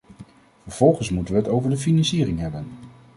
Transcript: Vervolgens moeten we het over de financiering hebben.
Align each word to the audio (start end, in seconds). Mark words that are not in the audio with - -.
Vervolgens 0.63 1.09
moeten 1.09 1.33
we 1.33 1.39
het 1.39 1.49
over 1.49 1.69
de 1.69 1.77
financiering 1.77 2.39
hebben. 2.39 2.67